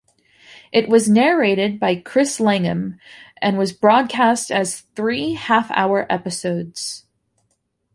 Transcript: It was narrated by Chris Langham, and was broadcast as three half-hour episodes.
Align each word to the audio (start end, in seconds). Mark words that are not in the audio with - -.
It 0.71 0.89
was 0.89 1.07
narrated 1.07 1.79
by 1.79 1.93
Chris 1.95 2.39
Langham, 2.39 2.97
and 3.39 3.55
was 3.59 3.71
broadcast 3.71 4.49
as 4.49 4.81
three 4.95 5.35
half-hour 5.35 6.07
episodes. 6.09 7.05